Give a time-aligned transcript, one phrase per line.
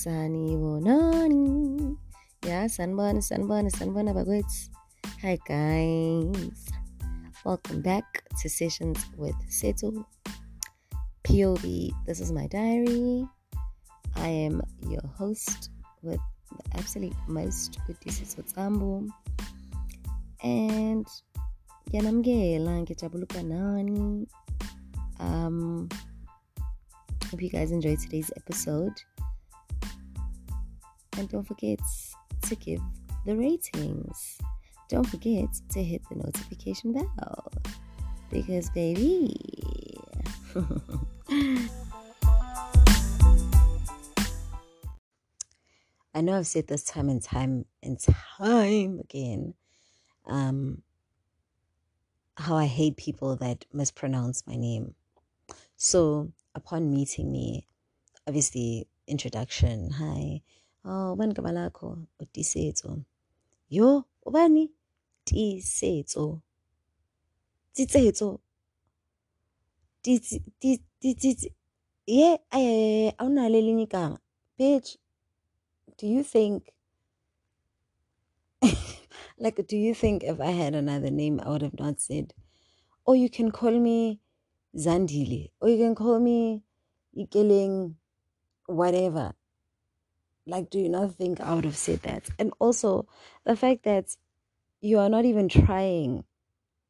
[0.00, 1.94] Sanibonani.
[2.46, 4.70] Yeah, sanibona, sanibona, sanibona bakwethu.
[5.20, 6.64] Hi guys.
[7.44, 10.06] Welcome back to Sessions with Seto.
[11.24, 13.28] POV, this is my diary.
[14.16, 15.68] I am your host
[16.00, 16.20] with
[16.56, 19.06] the absolute most with Seto Tsambo.
[20.42, 21.06] And
[21.92, 24.26] yanamgela ngijabuluka nani.
[25.18, 25.90] Um
[27.30, 28.94] hope you guys enjoyed today's episode.
[31.20, 31.78] And don't forget
[32.48, 32.80] to give
[33.26, 34.38] the ratings.
[34.88, 37.52] Don't forget to hit the notification bell.
[38.30, 39.36] Because, baby.
[46.14, 49.52] I know I've said this time and time and time again
[50.26, 50.80] um,
[52.38, 54.94] how I hate people that mispronounce my name.
[55.76, 57.66] So, upon meeting me,
[58.26, 60.40] obviously, introduction, hi,
[60.84, 61.98] oh, ubani igama lakho?
[62.20, 63.04] Utisetso.
[63.70, 64.70] Yo, ubani?
[65.24, 66.42] Tisetso.
[67.74, 68.40] Titsetso.
[70.02, 71.48] Titsi, ti- ti- titsi.
[72.06, 74.18] Yeah, eh, awunalo elinye igama.
[74.58, 74.96] Bitch,
[75.98, 76.72] do you think
[79.38, 82.34] like do you think if I had another name I would have not said,
[83.04, 84.20] or you can call me
[84.76, 86.62] Zandile, or you can call me
[87.16, 87.94] Ikeling,
[88.66, 89.34] whatever.
[90.50, 92.28] Like, do you not think I would have said that?
[92.36, 93.06] And also,
[93.44, 94.16] the fact that
[94.80, 96.24] you are not even trying,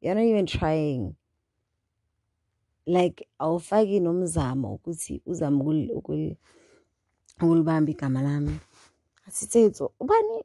[0.01, 1.15] you're not even trying.
[2.87, 6.35] Like, awufaki nomzamo ukuthi ukul-
[7.39, 8.59] ukulibamba igama lami.
[9.27, 10.41] Asithetho, ubani?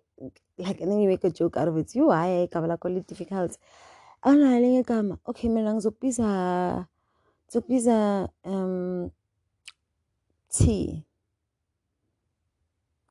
[0.58, 1.94] Like, and then you make a joke out of it.
[1.94, 3.56] You, hayi, igama lakho li difficult.
[4.22, 5.18] Awunalo elinye igama.
[5.26, 6.86] Okay, mina ngizokubiza
[7.48, 9.10] Ngizokubiza um
[10.50, 11.02] T.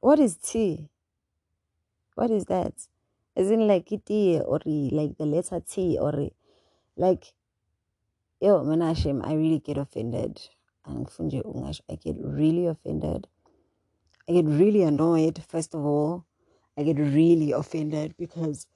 [0.06, 0.88] What is T?
[2.14, 2.74] What is that?
[3.36, 6.30] In like iti or like the letter T or
[6.96, 7.34] like
[8.40, 10.40] yo menashem I really get offended.
[10.86, 10.94] I
[11.96, 13.28] get really offended.
[14.30, 16.28] I get really annoyed first of all.
[16.78, 18.68] I get really offended because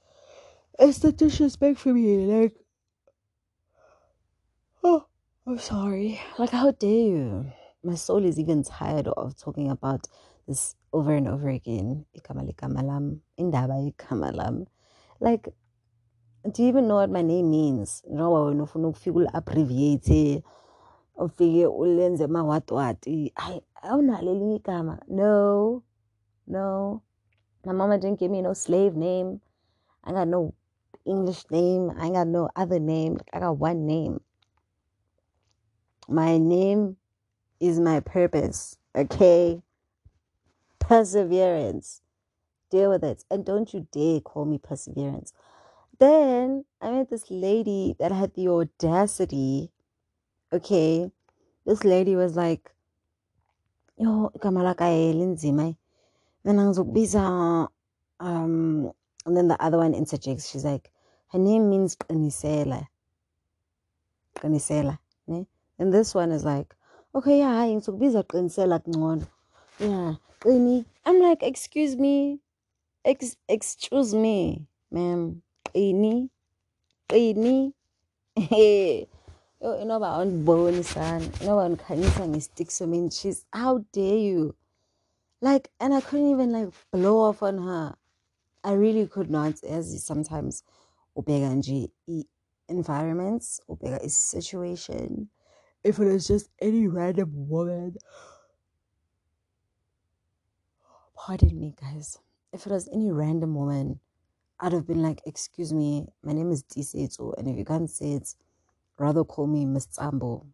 [0.80, 2.26] it's the disrespect for me.
[2.26, 2.56] Like
[4.84, 5.06] oh
[5.46, 6.20] I'm sorry.
[6.40, 7.52] Like how dare you?
[7.84, 10.08] My soul is even tired of talking about
[10.48, 12.06] this over and over again.
[12.18, 14.68] Igama ligama indaba igama lam.
[15.20, 15.48] Like
[16.44, 18.02] do you even know what my name means?
[18.10, 20.44] Wena ufuna ukufika uli-abbreviate
[21.18, 23.32] ufike ulenze mawatwati.
[23.36, 25.00] Hayi, awunalo elinye igama.
[25.08, 25.84] No,
[26.48, 27.02] no.
[27.66, 29.42] My mama didn't give me no slave name.
[30.04, 30.54] I got no
[31.06, 31.92] English name.
[32.00, 33.20] I got no other name.
[33.34, 34.22] I got one name.
[36.08, 36.96] My name
[37.60, 38.78] is my purpose.
[38.96, 39.62] Okay?
[40.80, 42.02] Perseverance.
[42.72, 43.24] Deal with it.
[43.30, 45.34] And don't you dare call me perseverance.
[46.00, 49.72] Then I met this lady that had the audacity.
[50.54, 51.12] Okay?
[51.66, 52.72] This lady was like,
[53.98, 55.76] Yo, lakhe linzima.
[56.46, 57.68] Mina ngizokubiza
[58.22, 58.92] um
[59.26, 60.50] and then the other one interjects.
[60.50, 60.90] She's like,
[61.32, 61.96] her name means.
[61.96, 62.88] Qanisela.
[65.28, 65.46] Ne?
[65.78, 66.74] And this one is like,
[67.14, 69.26] okay, yeah, hayi ngizokubiza Qinisela kungcono.
[69.80, 70.86] Yeah, Qini.
[71.06, 72.40] I'm like, excuse me.
[73.06, 75.42] Ex- excuse me, ma'am.
[75.74, 76.30] Qini.
[77.10, 77.74] Qini.
[79.62, 81.26] Yo, inoba awundiboni sana.
[81.42, 82.70] Inoba undikhanyisa ngestick.
[83.12, 84.56] She's, how dare you?
[85.42, 87.96] Like, and I couldn't even like blow off on her.
[88.64, 90.64] I really could not, as sometimes
[91.16, 92.26] ubheka nje i-
[92.68, 95.30] environments, ubheka is situation.
[95.84, 97.98] If it was just any random woman,
[101.16, 102.18] pardon me, guys.
[102.52, 104.00] If it was any random woman,
[104.60, 108.14] I'd have been like, "Excuse me, my name is Diseto, and if you can't say
[108.14, 108.36] it,
[109.00, 110.48] rather call me Miss Tsambo."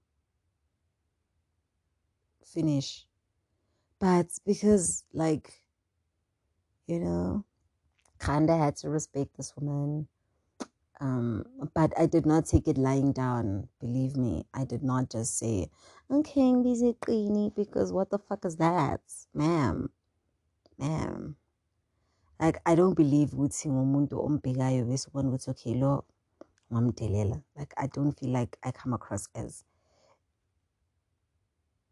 [2.46, 3.06] Finish.
[4.00, 5.64] But because, like,
[6.88, 7.46] you know,
[8.20, 10.08] kinda had to respect this woman.
[11.02, 13.68] Um, but I did not take it lying down.
[13.82, 15.70] Believe me, I did not just say,
[16.10, 19.02] "Okay, busy Qini," because what the fuck is that,
[19.34, 19.90] ma'am,
[20.78, 21.36] ma'am?
[22.40, 26.04] Like I don't believe ukuthi ngumuntu ombhekayo bese ubona ukuthi okay lo
[26.72, 27.42] ngamdelela.
[27.56, 29.64] Like I don't feel like I come across as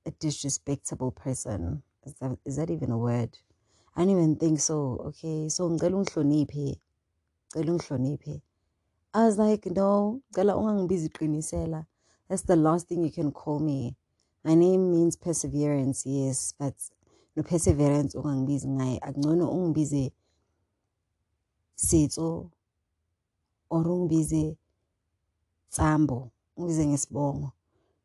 [0.06, 1.84] a disrespectable person.
[2.06, 3.38] Is that is that even a word?
[3.96, 5.00] I don't even think so.
[5.08, 6.80] Okay, so ngicela ungihloniphe.
[7.56, 8.42] Ngicela ungihloniphe.
[9.14, 11.86] I was like, no, ungangibizi.
[12.30, 13.96] That's the last thing you can call me.
[14.44, 16.74] My name means perseverance, yes, but
[17.36, 19.00] no-perseverance ongangibizi ngaye.
[19.00, 20.12] Akungcono ungibize
[21.76, 22.52] sitso
[23.70, 24.58] or ungibize
[25.72, 27.52] tsambo ungibize ngesibongo.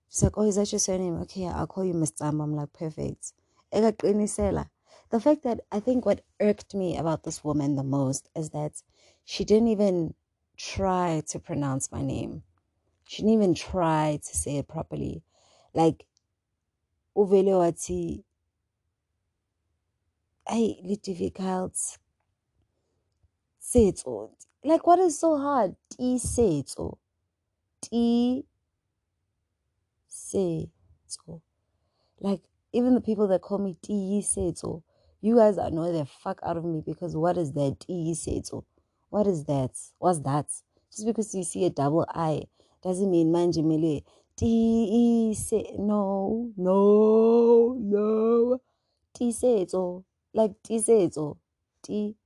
[0.08, 1.20] She's like oh is that your surname?
[1.22, 2.42] Okay i'll call you miss tsambo.
[2.44, 3.32] I'm like perfect.
[3.72, 4.68] Ekaqinisela.
[5.10, 8.82] The fact that i think what irked me about this woman the most is that
[9.24, 10.14] she didn't even
[10.58, 12.42] try to pronounce my name.
[13.06, 15.22] She didn't even try to say it properly.
[15.72, 16.04] Like
[17.16, 18.24] uvele wathi
[20.46, 21.74] ay li difficult
[23.60, 24.30] setso
[24.64, 25.76] like what is so hard?
[25.90, 26.98] Ti setso
[27.80, 28.44] ti
[30.10, 31.40] setso
[32.20, 34.82] like even the people that call me ti setso
[35.20, 38.64] you guys annoy the fuck out of me because what is that ti setso
[39.10, 39.72] what is that?
[39.98, 40.46] What's that?
[40.90, 42.44] Just because you see a double i
[42.82, 44.02] doesn't mean manje mele
[44.36, 48.60] ti se no no no.
[49.12, 51.36] Ti setso like tisetso
[51.82, 52.16] ti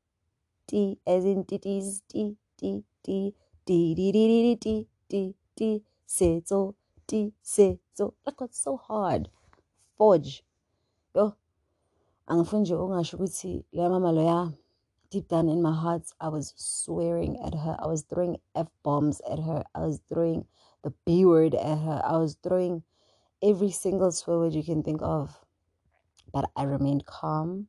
[0.67, 6.75] ti as in titis ti ti ti ti ti ti ti ti ti setso
[7.06, 9.28] ti setso like what's so hard.
[9.96, 10.43] Forge.
[11.14, 11.32] Yo
[12.26, 14.52] angifuni nje ungasho ukuthi leya mama loya
[15.12, 19.38] deep down in my heart i was swearing at her i was throwing f-bombs at
[19.38, 20.47] her i was throwing
[20.82, 22.82] the b word at her i was throwing
[23.43, 25.44] every single swear word you can think of
[26.32, 27.69] but i remained calm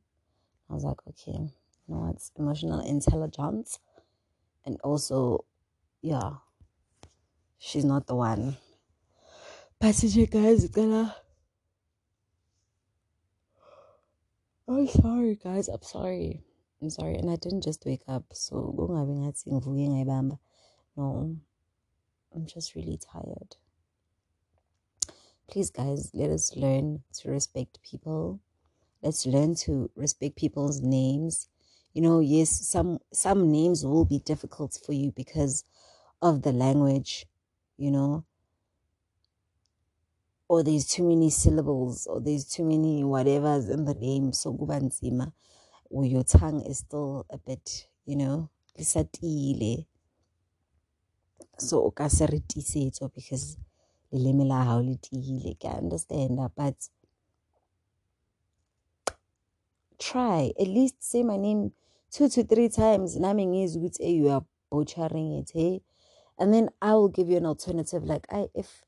[0.70, 1.52] I was like, okay,
[1.86, 3.78] you know what's emotional intelligence.
[4.64, 5.44] And also,
[6.00, 6.42] yeah,
[7.58, 8.56] she's not the one.
[9.78, 11.14] Passenger guys, gonna.
[14.66, 15.68] I'm sorry, guys.
[15.68, 16.42] I'm sorry.
[16.84, 17.16] I'm sorry.
[17.16, 18.26] And I didn't just wake up.
[18.34, 18.74] So,
[20.96, 21.36] no,
[22.34, 23.56] I'm just really tired.
[25.50, 28.40] Please, guys, let us learn to respect people
[29.02, 31.48] let's learn to respect people's names
[31.92, 35.64] you know yes some some names will be difficult for you because
[36.22, 37.26] of the language
[37.76, 38.24] you know
[40.48, 45.32] or there's too many syllables or there's too many whatevers in the name so kubanzima
[45.90, 48.48] or your tongue is still a bit you know
[48.78, 49.86] lisatile
[51.58, 52.26] so o ka se
[53.14, 53.58] because
[54.12, 54.98] leleme la hao le
[55.78, 56.90] understand but
[59.98, 61.72] try at least say my name
[62.10, 65.80] two to three times nami ngizwe ukuthi hey you are butchering it hey?
[66.38, 68.84] And then i will give you an alternative like i if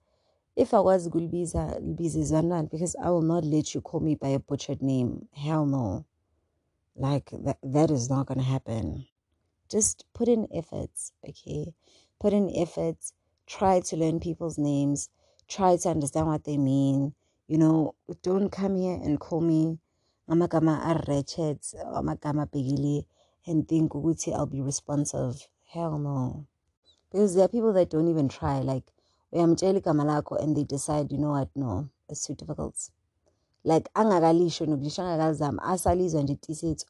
[0.56, 4.28] if i was gulbiza libize zanland because i will not let you call me by
[4.28, 5.28] a butchered name.
[5.32, 6.04] Hell no
[6.96, 9.06] like that that is not gonna happen
[9.70, 11.74] just put in efforts okay
[12.20, 13.12] put in efforts
[13.46, 15.10] try to learn people's names
[15.48, 17.12] try to understand what they mean
[17.48, 19.78] you know don't come here and call me
[20.28, 21.58] amagama are-wretched
[21.94, 23.04] amagama abhekile
[23.46, 25.48] and think ukuthi I'll be responsive.
[25.66, 26.46] Hell no.
[27.10, 28.58] Because there are people that don't even try.
[28.60, 28.92] Like,
[29.32, 32.90] uyamtshela igama lakho and they decide, you know what, no, it's too difficult.
[33.66, 36.86] Like, angakalisho nokulisho angakazama asalizwa nje tisethu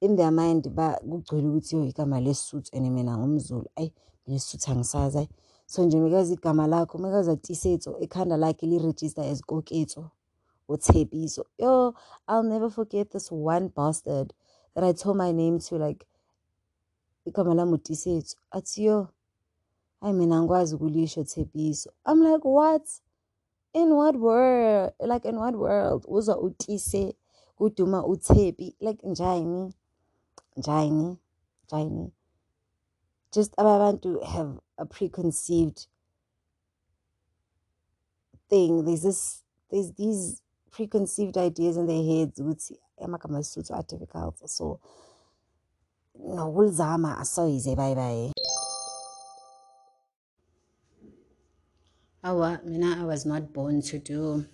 [0.00, 3.92] in their mind ba kugcwele ukuthi yo igama lesuthu and mina ngumzulu ayi
[4.26, 5.28] lesuthu angisazi ayi
[5.66, 10.10] so nje mekazi igama lakho mekaza tisetso ekhanda lakhe liregister as koketso
[10.70, 11.44] Utebiso.
[11.58, 11.94] Yo,
[12.28, 14.32] I'll never forget this one bastard
[14.74, 16.06] that I told my name to, like,
[17.26, 18.36] ikamala mutisetsu.
[18.52, 19.08] Athi yo,
[20.00, 21.88] I mean, angwazi ukulisho Tebiso.
[22.06, 22.82] I'm like, what?
[23.72, 24.92] In what world?
[25.00, 26.06] Like, in what world?
[26.08, 27.14] Uza utise,
[27.58, 28.74] kuduma utebi.
[28.80, 29.72] Like, njani?
[30.56, 31.18] Njani?
[31.68, 32.10] Njani?
[33.32, 35.86] Just to have a preconceived
[38.48, 38.84] thing.
[38.84, 44.46] There's this, there's these preconceived ideas in their heads ukuthi eh, amagama esisuthu are difficult
[44.46, 44.80] so
[46.34, 48.32] nokulizama asoyize bye bye
[52.22, 54.44] awa mina i was not born to do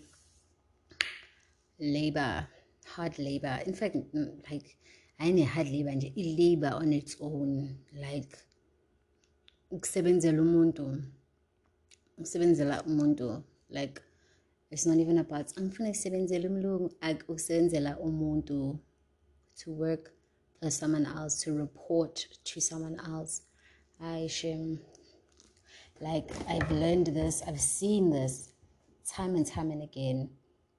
[1.79, 2.47] labor
[2.87, 3.61] hard labor.
[3.67, 4.77] In fact mm, like
[5.19, 8.37] ayine-hard labor nje i-labor on its own like
[9.71, 11.03] ukusebenzela umuntu
[12.19, 14.01] ukusebenzela umuntu like
[14.71, 16.91] it's not even about angifuna kusebenzela umlungu
[17.29, 18.79] ukusebenzela umuntu
[19.65, 20.13] to work
[20.61, 23.43] for someone else to report to someone else.
[24.01, 24.79] I shame um,
[26.01, 28.53] like i've learned this i've seen this
[29.09, 30.29] time and time and again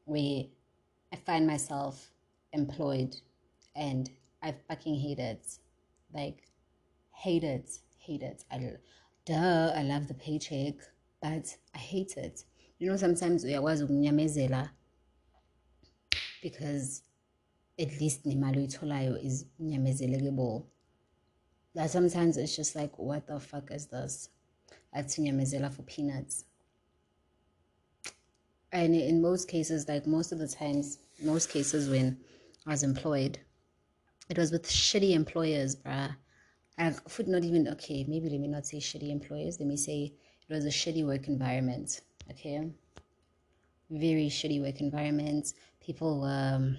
[0.05, 0.43] where
[1.11, 2.11] i find myself
[2.53, 3.15] employed
[3.75, 4.09] and
[4.43, 5.45] i fucking hate it
[6.13, 6.43] like
[7.11, 8.57] hate it hate it i
[9.25, 10.75] duh i love the paycheck
[11.21, 12.43] but i hate it.
[12.79, 14.69] You know sometimes uyakwazi ukunyamezela
[16.41, 17.03] because
[17.79, 20.63] at least nemali oyitholayo is nyamezelekable
[21.75, 24.29] that sometimes it's just like what the fuck is this
[24.93, 26.45] athi nyamezela for peanuts.
[28.71, 32.17] And in most cases like most of the times most cases when
[32.65, 33.39] i was employed
[34.29, 36.15] it was with shitty employers bruh.
[36.77, 39.59] I would not even okay maybe let me not say shitty employers.
[39.59, 40.13] Let me say
[40.47, 42.69] it was a shitty work environment okay?
[43.89, 45.53] Very shitty work environment.
[45.79, 46.77] People were um,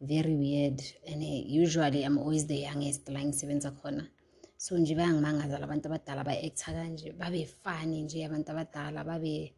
[0.00, 0.82] very weird.
[1.06, 4.06] And uh, usually i'm always the youngest la ngisebenza khona
[4.64, 9.54] so nje bayangimangaza labantu abadala ba-acta kanje babe funny nje abantu abadala babe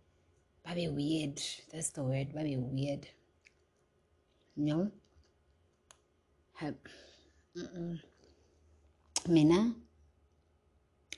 [0.64, 1.40] babe weird.
[1.70, 3.06] That's the word babe weird.
[4.56, 4.90] You know
[6.62, 6.76] mm
[7.54, 7.98] -mm.
[9.28, 9.74] mina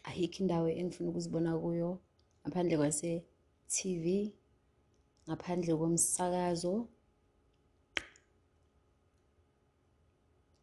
[0.04, 2.00] ayikho indawo engifuna ukuzibona kuyo.
[2.42, 4.32] Ngaphandle kwase-tv
[5.26, 6.88] ngaphandle komsakazo.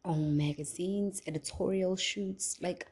[0.04, 2.86] On magazines editorial shoots like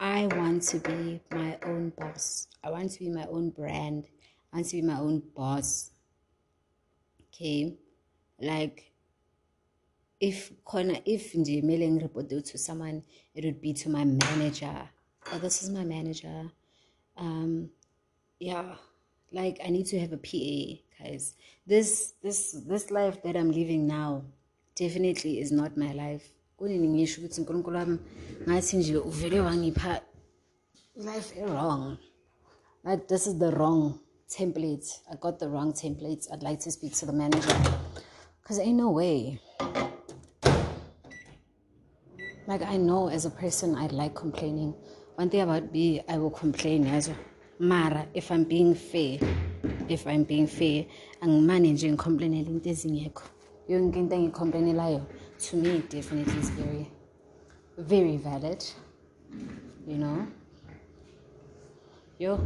[0.00, 2.46] i want to be my own boss.
[2.62, 4.04] I want to be my own brand.
[4.52, 5.90] I want to be my own boss.
[7.34, 7.74] Okay?
[8.40, 8.92] Like
[10.20, 10.52] if
[11.04, 13.02] if nje kumele ngiripote to someone
[13.34, 14.88] it would be to my manager.
[15.32, 16.50] Oh this is my manager.
[17.16, 17.70] Um
[18.38, 18.76] yeah.
[19.32, 21.34] Like i need to have a pa guys.
[21.66, 24.22] This this this life that i'm living now
[24.76, 27.98] definitely is not my life kunini ngisho ukuthi unkulunkulu wami
[28.42, 30.00] ngathi nje uvele wangipha
[30.96, 31.96] life wrong
[32.84, 33.92] like this is the wrong
[34.28, 37.56] template i got the wrong template i'd like to speak to the manager
[38.42, 39.40] because ain't no way
[42.48, 44.74] like I know as a person I like complaining.
[45.16, 47.10] One thing about me, I will complain as.
[47.58, 49.18] Mara, if I'm being fair,
[49.88, 50.86] if I'm being fair,
[51.20, 53.22] angimane nje ngicomplainele into ezingekho.
[53.68, 55.02] Yonke into engicomplainelayo
[55.38, 56.90] to me definitely is very
[57.78, 58.64] very valid.
[59.86, 60.26] You know?
[62.18, 62.36] Yo,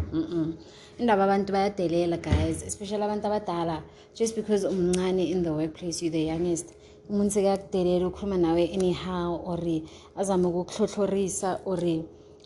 [0.99, 3.83] indaba abantu bayadelela guys especially abantu abadala
[4.15, 6.75] just because umncane in the workplace you're the youngest
[7.09, 9.59] umuntu sekakudelela ukhuluma nawe anyhow or
[10.17, 11.81] azame ukukuhlohlorisa or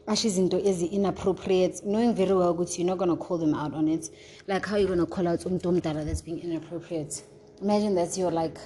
[0.07, 3.89] asho izinto ezi-inappropriate knowing very well ukuthi you're not going to call them out on
[3.89, 4.09] it
[4.47, 7.25] like how you're going to call out umuntu omdala that's being inappropriate
[7.61, 8.61] imagine that's your like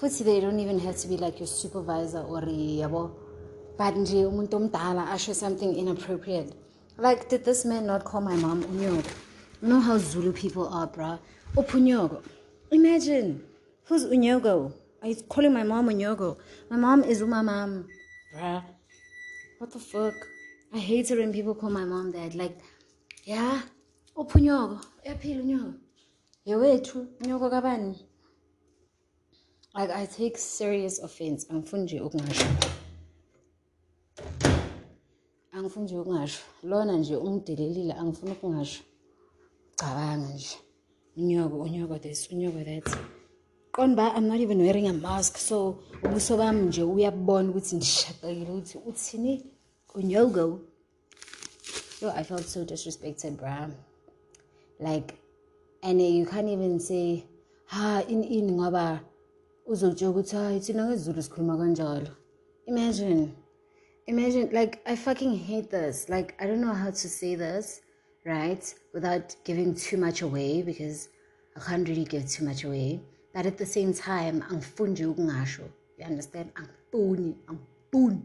[0.00, 3.10] futhi they don't even have to be like your supervisor or yabo
[3.78, 6.52] but nje umuntu omdala asho something inappropriate
[6.98, 9.10] like did this man not call my mom unyogo
[9.62, 11.18] you know how zulu people are bruh
[11.56, 12.22] oh, upunyogo
[12.70, 13.40] imagine
[13.88, 16.38] who's unyogo I calling my mom Onyogo.
[16.70, 17.86] My mom is my mom.
[18.34, 18.64] Bruh.
[19.58, 20.14] What the fuck?
[20.74, 22.34] I hate it when people call my mom that.
[22.34, 22.58] Like,
[23.24, 23.62] yeah,
[24.16, 25.74] oh, upho Yeah, Eyaphila unyogo.
[26.46, 28.07] Yewethu, unyogo kabani?
[29.74, 31.46] Like, I take serious offense.
[31.50, 32.46] Angifuni nje ukungasho.
[35.52, 36.42] Angifuni nje ukungasho.
[36.62, 38.82] Lona nje ungidelelile angifuni ukungasho.
[39.76, 40.56] Cabanga nje.
[41.16, 42.98] Unyogo, unyogo this, unyogo that.
[43.78, 48.78] qonda i'm not even wearing a mask so ubuso bami nje uyabona ukuthi ndishaqekile ukuthi
[48.86, 49.46] uthini
[49.94, 50.60] unyogo
[52.02, 53.70] yo i felt so disrespected bra
[54.80, 55.14] like
[55.82, 57.22] and you can't even say
[57.66, 59.00] ha in in ngoba
[59.68, 62.10] ukuthi hayi thina sikhuluma kanjalo.
[62.66, 63.34] Imagine
[64.06, 66.08] imagine like i fucking hate this.
[66.08, 67.82] Like i don't know how to say this
[68.24, 71.08] right without giving too much away because
[71.56, 73.00] i can't really give too much away.
[73.34, 75.62] But at the same time angifuni nje ukungasho.
[75.98, 76.50] You understand?
[76.54, 78.22] Angifuni angifuni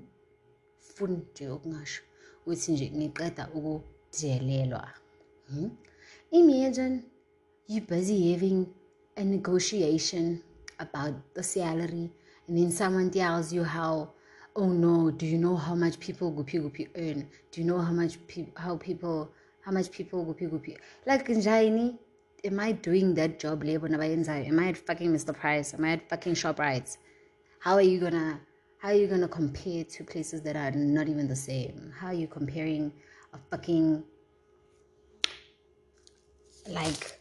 [0.79, 2.01] funi nje ukungasho.
[2.45, 4.89] Ukuthi nje ngiqeda ukudelelwa
[5.49, 5.69] hmm?
[6.31, 7.03] imagine
[7.67, 8.65] you busy having
[9.17, 10.41] a negotiation
[10.79, 12.11] about the salary
[12.47, 14.09] and then someone tells you how
[14.55, 17.91] oh no do you know how much people gupi gupi earn do you know how
[17.91, 19.29] much pe- how people
[19.61, 21.97] how much people gupi gupi like njani
[22.45, 25.33] am I doing that job labor Am I at fucking Mr.
[25.33, 25.73] Price?
[25.73, 26.97] Am I at fucking shop ShopRite?
[27.59, 28.39] How are you gonna
[28.79, 31.93] how are you gonna compare two places that are not even the same?
[31.97, 32.91] How are you comparing
[33.33, 34.03] a fucking
[36.67, 37.19] like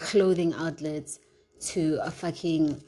[0.00, 1.20] clothing outlets
[1.60, 2.82] to a fucking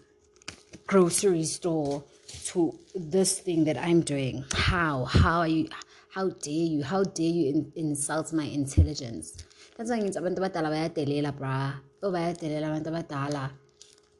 [0.86, 2.04] grocery store
[2.46, 4.44] to this thing that I'm doing?
[4.52, 5.04] How?
[5.04, 5.68] How are you
[6.10, 6.82] how dare you?
[6.82, 9.44] How dare you in, insult my intelligence?
[9.80, 11.72] that's why ngithi abantu abadala bayadelela bra
[12.04, 13.44] oh bayadelela abantu abadala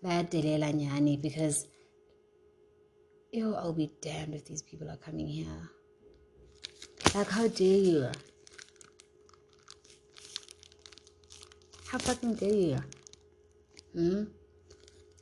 [0.01, 1.69] bayadelela nyani because
[3.29, 5.61] yo i'll be damned if these people are coming here
[7.13, 8.09] like how dare you
[11.93, 12.81] how fucking dare you
[13.93, 14.25] hmm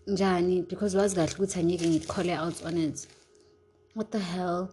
[0.09, 0.63] njani?
[0.69, 3.07] Because wazi kahle ukuthi angeke ngikukhole out on it.
[3.95, 4.69] What the hell?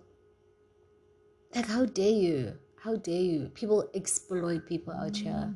[1.56, 2.54] Like how dare you?
[2.76, 3.50] How dare you?
[3.54, 5.54] People exploit people out here.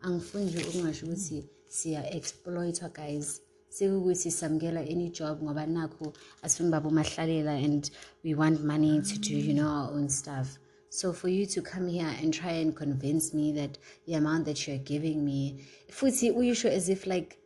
[0.00, 3.40] Angifuni nje ukungasho ukuthi siya-exploitwa guys.
[3.68, 7.90] Sekukuthi samukela any job ngoba nakho asifuni babo mahlalela and
[8.24, 10.58] we want money to do you know our own stuff.
[10.90, 14.66] So for you to come here and try and convince me that the amount that
[14.66, 17.38] you're giving me futhi uyisho as if like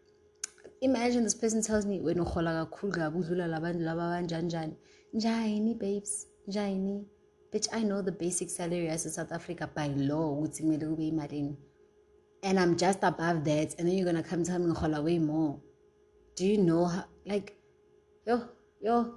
[0.81, 4.75] imagine this person tells me wena uhola kakhulu kabi udlula labantu laba banjani
[5.15, 6.27] njani babes?
[6.49, 7.05] Njani
[7.53, 11.09] bitch i know the basic salary as a south africa by law ukuthi kumele kube
[11.09, 11.57] imalini
[12.43, 15.59] and i'm just above that and then you're gonna come tell me ngihola way more.
[16.37, 17.57] Do you know how like
[18.27, 18.49] yo
[18.81, 19.15] yo.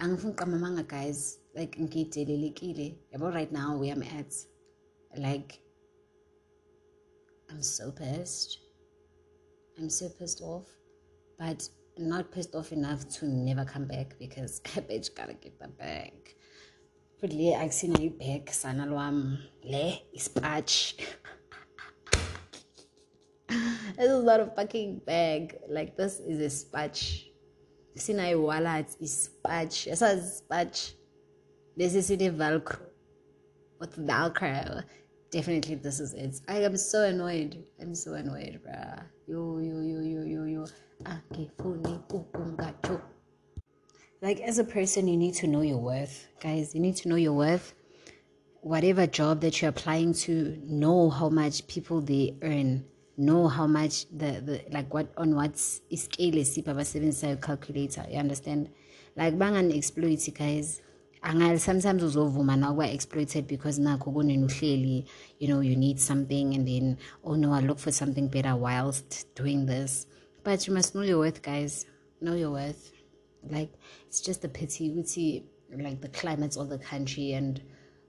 [0.00, 1.38] Angifuni uqamamanga guys.
[1.54, 2.96] Like ngidelelekile.
[3.14, 4.34] Yabo right now where i'm at.
[5.16, 5.60] Like
[7.50, 8.58] i'm so pissed
[9.78, 10.68] i'm so pissed off
[11.38, 15.68] but not pissed off enough to never come back because a bitch gotta get the
[15.68, 16.34] bag
[17.24, 19.38] but le akusina ibag sana lwam.
[19.62, 20.94] Le ispatch
[23.96, 25.56] this is not a fucking bag.
[25.68, 27.30] Like this is a spatch.
[27.96, 30.92] Sina i-wallet ispatch yasazi ispatch
[31.78, 32.80] this is a velcro.
[33.80, 34.84] With velcro
[35.34, 36.40] definitely this is it.
[36.46, 37.64] I am so annoyed.
[37.80, 39.02] I'm so annoyed bruh.
[39.26, 40.64] Yo yo yo yo yo yo.
[44.22, 46.72] Like as a person you need to know your worth guys.
[46.72, 47.74] You need to know your worth.
[48.60, 52.84] Whatever job that you're applying to know how much people they earn.
[53.16, 58.06] Know how much the, the like what on what's scale isiphi abasebenzisayo calculator.
[58.08, 58.70] You understand?
[59.16, 60.80] Like bangani-exploit guys
[61.24, 65.06] angali sometimes uzovuma na ukuba exploited because nakho kunena uhleli
[65.38, 69.26] you know you need something and then oh no i look for something better whilst
[69.34, 70.06] doing this.
[70.42, 71.86] But you must know your worth guys.
[72.20, 72.92] Know your worth.
[73.50, 73.72] Like
[74.06, 77.62] it's just a pity we see like the climates of the country and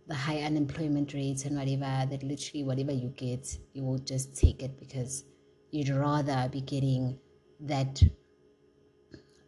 [0.07, 4.61] the high unemployment rates and whatever that literally whatever you get you will just take
[4.61, 5.23] it because
[5.71, 7.17] you'd rather be getting
[7.61, 8.03] that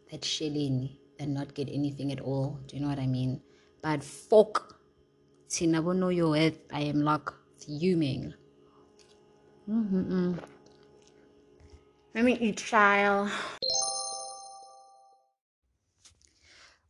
[0.09, 2.57] that shilling than not get anything at all.
[2.67, 3.41] Do you know what i mean
[3.81, 4.79] but fuck
[5.49, 8.33] tinabo know your worth i am like fuming
[9.69, 10.33] mm-hmm.
[12.13, 13.29] let me eat child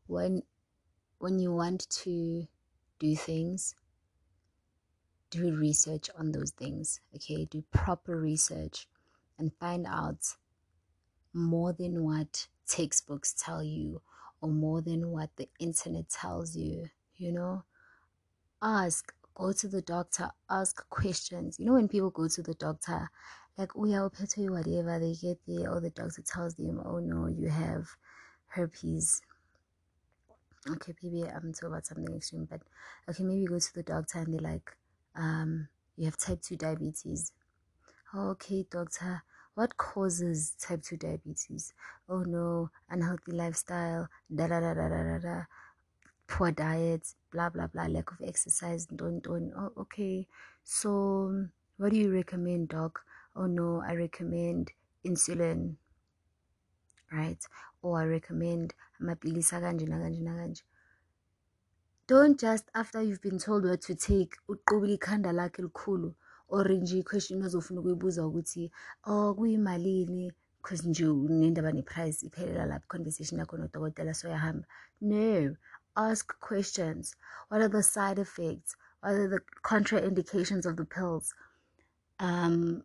[0.08, 0.42] when
[1.20, 2.48] when you want to
[3.00, 3.76] do things,
[5.30, 7.46] do research on those things, okay?
[7.46, 8.88] Do proper research
[9.38, 10.36] and find out
[11.34, 14.02] more than what textbooks tell you
[14.42, 17.64] or more than what the internet tells you, you know?
[18.62, 21.60] Ask, go to the doctor, ask questions.
[21.60, 23.10] You know, when people go to the doctor,
[23.58, 26.82] like, we are oh, yeah, you whatever, they get there, or the doctor tells them,
[26.86, 27.88] oh, no, you have
[28.48, 29.22] herpes
[30.70, 32.62] okay maybe i'm talking about something extreme but
[33.10, 34.76] okay maybe go to the doctor and they're like
[35.16, 37.32] um you have type 2 diabetes
[38.14, 39.24] oh, okay doctor
[39.58, 41.74] what causes type 2 diabetes?
[42.08, 45.42] Oh no unhealthy lifestyle da da da da da da, da.
[46.28, 50.28] poor diet blah blah blah lack of exercise don't don't oh okay.
[50.64, 53.02] So what do you recommend doc?
[53.36, 54.72] Oh no i recommend
[55.04, 55.76] insulin
[57.12, 57.44] right?
[57.82, 60.62] Or i recommend amapilisi akanje nakanje nakanje.
[62.06, 66.14] Don't just after you've been told what to take uqubula ikhanda lakhe elikhulu
[66.50, 68.72] or nje i-question ozofuna ukuyibuza ukuthi
[69.06, 70.32] oh kuyimalini?
[70.62, 74.66] Because nje nendaba ne-price iphelela lapho conversation yakho nodokotela soyahamba
[75.02, 75.56] no
[75.96, 77.16] ask questions.
[77.50, 78.76] What are the side effects?
[79.02, 81.34] What are the contraindications of the pills?
[82.20, 82.84] Um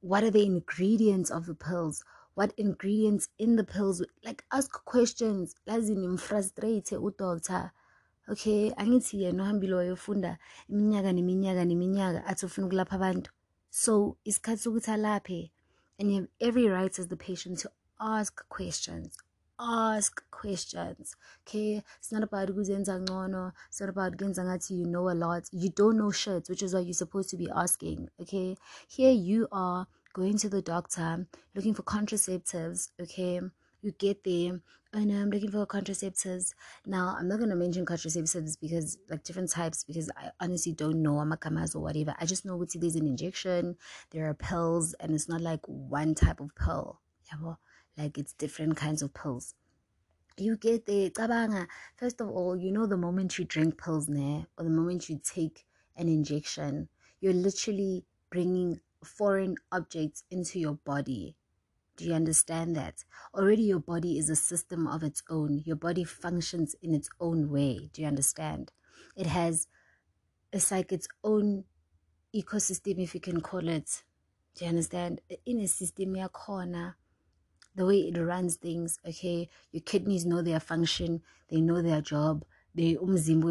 [0.00, 2.04] what are the ingredients of the pills?
[2.34, 4.04] What ingredients in the pills?
[4.24, 5.54] Like ask questions.
[5.66, 7.70] Lazini mfrustrate udoctor
[8.28, 13.30] okay angithi yena ohambile wayofunda iminyaka neminyaka neminyaka athi ufuna ukulapha abantu.
[13.70, 15.50] So isikhathi sokuthi alaphe
[15.98, 19.18] and you have every right as the patient to ask questions
[19.58, 21.16] ask questions.
[21.42, 25.44] Okay it's not about kuzenza ngcono it's not about kuyenza ngathi you know a lot
[25.52, 28.08] you don't know shit which is what you're supposed to be asking.
[28.20, 28.56] Okay
[28.88, 29.86] here you are
[30.16, 33.38] going to the doctor looking for contraceptives, okay?
[33.82, 34.60] You get there,
[34.96, 36.54] oh no, I'm looking for contraceptives.
[36.86, 41.02] Now, I'm not going to mention contraceptives because, like, different types, because I honestly don't
[41.02, 42.14] know amakamas or whatever.
[42.18, 43.76] I just know there's an injection,
[44.10, 47.00] there are pills, and it's not like one type of pill.
[47.26, 47.60] Yeah, well,
[47.98, 49.54] like, it's different kinds of pills.
[50.38, 51.66] You get the tabanga.
[51.96, 55.20] First of all, you know the moment you drink pills, ne, or the moment you
[55.22, 56.88] take an injection,
[57.20, 61.36] you're literally bringing foreign objects into your body.
[61.96, 63.04] Do you understand that?
[63.34, 65.62] Already your body is a system of its own.
[65.64, 67.88] Your body functions in its own way.
[67.92, 68.70] Do you understand?
[69.16, 69.66] It has,
[70.52, 71.64] it's like its own
[72.34, 74.02] ecosystem, if you can call it.
[74.54, 75.22] Do you understand?
[75.46, 76.96] In a system, your corner,
[77.74, 79.48] the way it runs things, okay?
[79.72, 82.44] Your kidneys know their function, they know their job.
[82.74, 83.42] Do you understand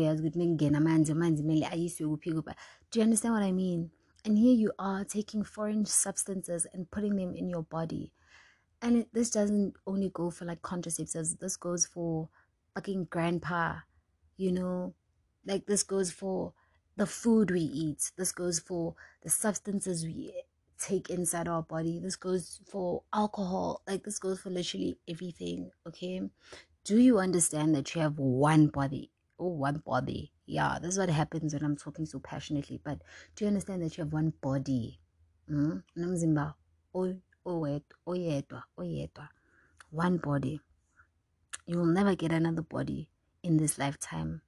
[3.33, 3.91] what I mean?
[4.23, 8.11] And here you are taking foreign substances and putting them in your body
[8.85, 11.39] and it, this doesn't only go for like contraceptives.
[11.39, 12.29] This goes for
[12.75, 13.75] fucking grandpa
[14.37, 14.93] you know?
[15.45, 16.53] Like this goes for
[16.97, 18.11] the food we eat.
[18.17, 20.33] This goes for the substances we
[20.79, 21.99] take inside our body.
[21.99, 23.81] This goes for alcohol.
[23.87, 26.21] Like this goes for literally everything okay?
[26.83, 29.11] Do you understand that you have one body?
[29.39, 30.31] Oh one body.
[30.45, 32.79] Yeah this is what happens when i'm talking so passionately.
[32.83, 32.99] But
[33.35, 34.99] do you understand that you have one body?
[35.49, 35.83] Mm?
[37.45, 39.29] Oyedwa oyedwa
[39.91, 40.61] one body.
[41.67, 43.07] You will never get another body
[43.43, 44.41] in this lifetime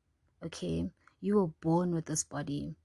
[0.43, 0.89] okay?
[1.21, 2.75] You were born with this body.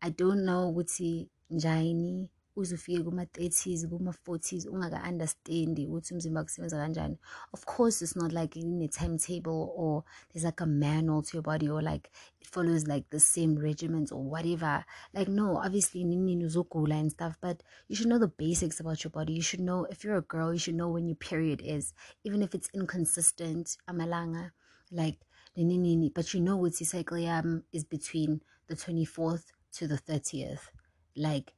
[0.00, 7.18] I don't know ukuthi njani uzufike kuma-30s kuma-40s ungaka-understandi ukuthi umzimba kusebenza kanjani.
[7.52, 11.42] Of course it's not like in a timetable or there's like a manual to your
[11.42, 12.10] body or like
[12.40, 14.84] it follows like the same regiments or whatever.
[15.14, 19.10] Like no obviously nini uzogula and stuff but you should know the basics about your
[19.10, 19.32] body.
[19.32, 22.42] You should know if you're a girl you should know when your period is even
[22.42, 24.50] if it's inconsistent amalanga
[24.90, 25.18] like
[25.56, 30.68] nini but you know what your cycle um, is between the 24th to the 30th
[31.16, 31.52] like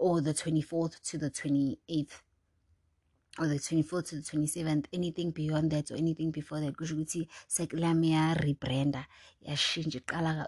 [0.00, 2.22] or the 24th to the 28th
[3.38, 7.28] or the 24th to the 27th anything beyond that or anything before that kusho ukuthi
[7.46, 9.06] cycle yami ya rebranda
[9.46, 10.00] yashintsha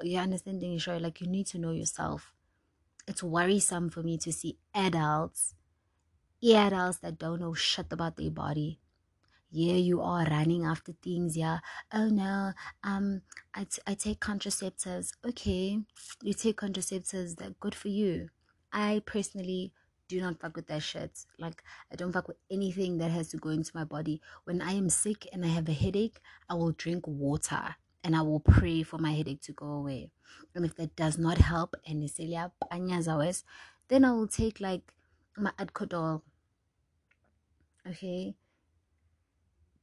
[0.02, 2.34] you understanding sure like you need to know yourself.
[3.06, 5.54] It's worrisome for me to see adults
[6.42, 8.80] adults that don't know shit about their body.
[9.50, 11.58] Yeah you are running after things yeah.
[11.92, 13.22] Oh no um
[13.54, 15.12] I, I take contraceptives.
[15.24, 15.80] Okay
[16.22, 18.30] you take contraceptives that good for you
[18.72, 19.72] I personally
[20.08, 21.24] do not fuck with that shit.
[21.38, 24.20] Like, I don't fuck with anything that has to go into my body.
[24.44, 28.22] When I am sick and I have a headache, I will drink water and I
[28.22, 30.10] will pray for my headache to go away.
[30.54, 32.02] And if that does not help, and
[33.88, 34.92] then I will take like
[35.36, 36.22] my Adcodol.
[37.88, 38.34] Okay.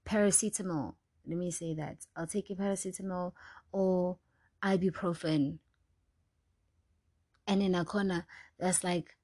[0.05, 0.95] Paracetamol.
[1.27, 2.05] Let me say that.
[2.15, 3.33] I'll take a paracetamol
[3.71, 4.17] or
[4.63, 5.59] ibuprofen
[7.49, 8.25] and in a corner
[8.59, 9.17] that's like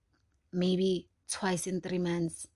[0.52, 2.48] maybe twice in three months.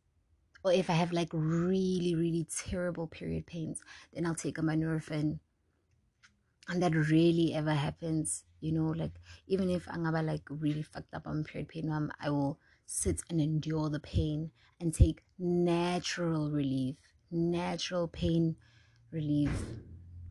[0.62, 3.79] Or if i have like really really terrible period pains
[4.13, 5.39] then i'll take a nurofen
[6.67, 9.13] and that really ever happens you know like
[9.47, 13.21] even if i'm ever like really fucked up on period pain um, i will sit
[13.29, 14.51] and endure the pain
[14.82, 16.95] and take natural relief.
[17.32, 18.55] Natural pain
[19.12, 19.51] relief.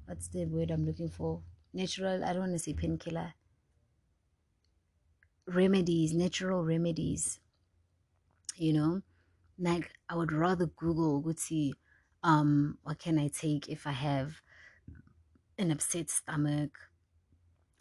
[0.07, 1.43] What's the word i'm looking for?
[1.73, 3.35] Natural i don't want to say painkiller
[5.49, 7.41] remedies, natural remedies.
[8.57, 9.03] You know,
[9.59, 11.75] like I would rather Google would see
[12.23, 14.43] um what can I take if I have
[15.59, 16.91] an upset stomach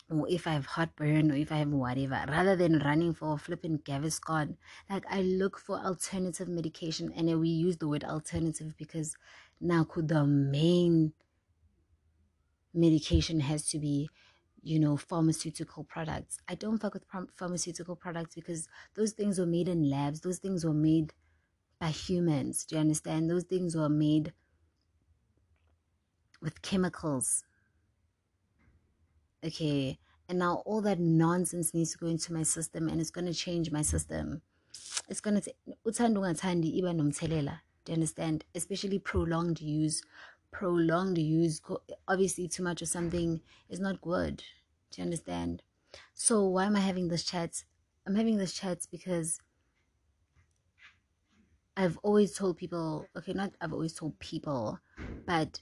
[0.09, 3.37] or if I have heartburn or if I have whatever, rather than running for a
[3.37, 4.57] flipping Gaviscon.
[4.89, 9.15] Like I look for alternative medication and we use the word alternative because
[9.59, 11.13] now could the main
[12.73, 14.09] medication has to be
[14.61, 16.39] you know, pharmaceutical products.
[16.47, 20.21] I don't fuck with pharmaceutical products because those things were made in labs.
[20.21, 21.13] Those things were made
[21.79, 22.65] by humans.
[22.65, 23.29] Do you understand?
[23.29, 24.33] Those things were made
[26.41, 27.43] with chemicals.
[29.45, 29.99] Okay.
[30.29, 33.33] And now all that nonsense needs to go into my system and it's going to
[33.33, 34.41] change my system.
[35.07, 35.53] It's going to,
[37.87, 38.43] do you understand?
[38.53, 40.03] Especially prolonged use
[40.57, 41.61] prolonged use
[42.07, 43.39] obviously too much of something
[43.69, 44.37] is not good
[44.89, 45.61] do you understand
[46.15, 47.63] so why am i having this chat
[48.07, 49.39] i'm having this chat because
[51.75, 54.79] i've always told people okay not i've always told people
[55.27, 55.61] but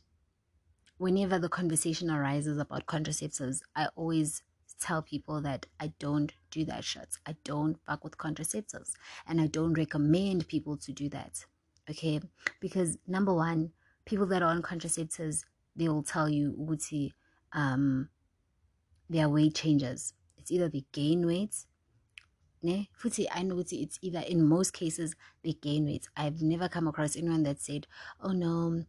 [0.97, 4.43] whenever the conversation arises about contraceptives i always
[4.79, 7.07] tell people that I don't do that shit.
[7.25, 8.91] I don't fuck with contraceptives
[9.25, 11.45] and I don't recommend people to do that.
[11.89, 12.19] Okay?
[12.59, 13.71] Because number one,
[14.05, 15.43] people that are on contraceptives,
[15.75, 17.11] they will tell you ukuthi
[17.53, 18.09] um
[19.09, 20.13] their weight changes.
[20.37, 21.55] It's either they gain weight,
[22.61, 22.89] ne?
[22.99, 26.07] Futhi I know it's either in most cases they gain weight.
[26.15, 27.87] I've never come across anyone that said,
[28.21, 28.85] "Oh no,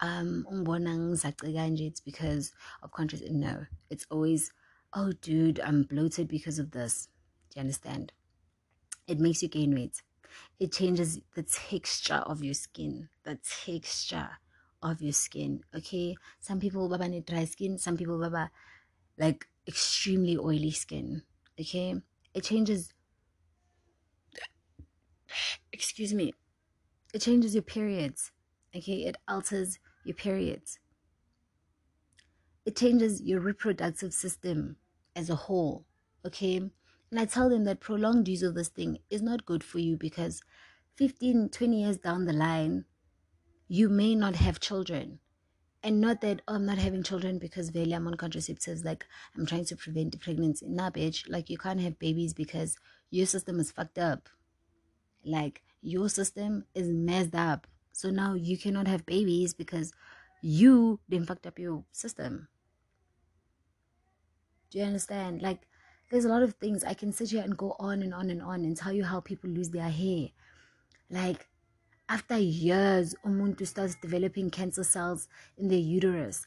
[0.00, 4.52] um it's because of contraceptives." No, it's always,
[4.92, 7.08] "Oh dude, I'm bloated because of this."
[7.50, 8.12] Do you understand?
[9.06, 10.02] It makes you gain weight.
[10.58, 14.30] it changes the texture of your skin the texture
[14.84, 16.14] of your skin okay?
[16.40, 18.50] Some people baba need dry skin some people baba
[19.18, 21.22] like extremely oily skin
[21.60, 21.96] okay?
[22.34, 22.92] It changes
[25.72, 26.32] excuse me
[27.12, 28.32] it changes your periods
[28.76, 29.04] okay?
[29.04, 30.78] It alters your periods.
[32.66, 34.76] It changes your reproductive system
[35.14, 35.84] as a whole
[36.26, 36.56] okay?
[36.56, 39.96] And i tell them that prolonged use of this thing is not good for you
[39.96, 40.42] because
[40.96, 42.84] 15 20 years down the line
[43.74, 45.18] you may not have children.
[45.82, 49.04] And not that oh, i'm not having children because really i'm on contraceptives like
[49.36, 50.66] i'm trying to prevent pregnancy.
[50.68, 51.28] Nah bitch.
[51.28, 52.76] Like you can't have babies because
[53.10, 54.28] your system is fucked up.
[55.24, 57.66] Like your system is messed up.
[57.92, 59.92] So now you cannot have babies because
[60.40, 62.48] you then fucked up your system.
[64.70, 65.42] Do you understand?
[65.42, 65.62] Like
[66.10, 66.84] there's a lot of things.
[66.84, 69.20] I can sit here and go on and on and on and tell you how
[69.20, 70.28] people lose their hair.
[71.10, 71.48] Like
[72.08, 76.46] after years umuntu starts developing cancer cells in their uterus.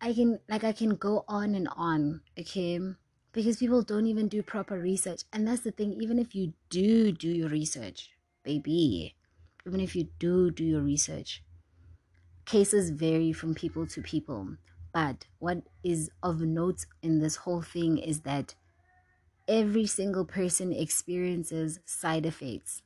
[0.00, 2.80] I can like i can go on and on okay?
[3.32, 5.22] Because people don't even do proper research.
[5.32, 8.10] And that's the thing even if you do do your research
[8.44, 9.14] baby
[9.66, 11.42] even if you do do your research
[12.46, 14.56] cases vary from people to people.
[14.92, 18.54] But what is of note in this whole thing is that
[19.46, 22.82] every single person experiences side effects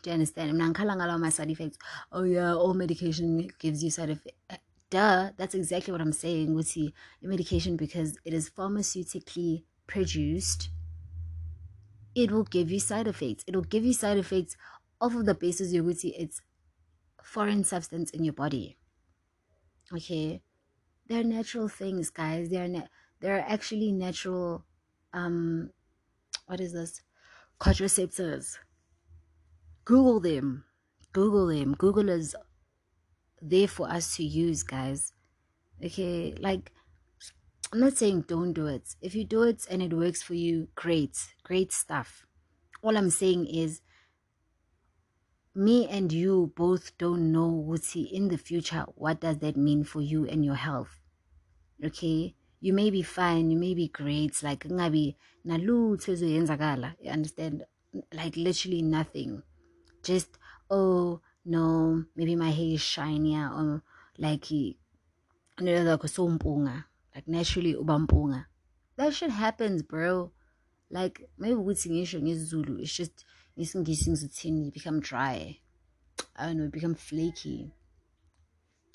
[0.00, 0.56] do you understand?
[0.56, 1.78] My side effects.
[2.10, 4.36] Oh yeah, all medication gives you side effects.
[4.50, 4.56] Uh,
[4.90, 10.70] duh, that's exactly what I'm saying with the medication because it is pharmaceutically produced.
[12.14, 13.44] It will give you side effects.
[13.46, 14.56] It will give you side effects
[15.00, 16.40] off of the basis you would see it's
[17.22, 18.76] foreign substance in your body.
[19.92, 20.42] Okay,
[21.06, 22.48] they're natural things, guys.
[22.48, 22.88] They are na-
[23.20, 24.64] they're actually natural.
[25.12, 25.70] Um,
[26.46, 27.02] what is this?
[27.60, 28.56] Contraceptives
[29.84, 30.64] Google them.
[31.12, 31.74] Google them.
[31.74, 32.34] Google is
[33.40, 35.12] there for us to use, guys.
[35.84, 36.70] Okay, like
[37.72, 38.94] I'm not saying don't do it.
[39.00, 42.26] If you do it and it works for you, great, great stuff.
[42.82, 43.80] All I'm saying is
[45.54, 50.00] me and you both don't know what's in the future what does that mean for
[50.00, 50.98] you and your health
[51.84, 55.14] okay you may be fine you may be great like ngabi
[55.46, 57.64] ezoyenzakala you understand
[58.14, 59.42] like literally nothing
[60.02, 60.38] just
[60.70, 63.82] oh no maybe my hair is shinier or
[64.18, 64.50] like
[65.60, 66.02] like
[67.14, 68.46] like naturally ubampunga
[68.96, 70.32] that shit happens bro.
[70.90, 73.24] Like maybe ukuthi ngisho ngesizulu it's just
[73.58, 75.60] ngesingisi ngizithini become dry.
[76.36, 77.72] I don't know become flaky.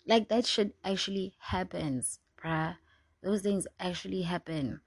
[0.06, 2.78] Like that shit actually happens bruh.
[3.24, 4.82] Those things actually happen.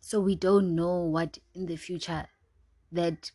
[0.00, 2.26] So we don't know what in the future
[2.92, 3.32] that